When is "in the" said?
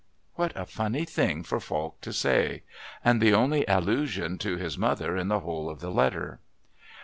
5.15-5.41